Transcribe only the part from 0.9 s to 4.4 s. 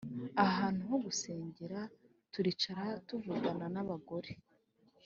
gusengera Turicara tuvugana n abagore